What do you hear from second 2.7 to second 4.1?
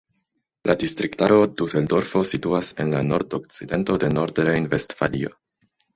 en la nordokcidento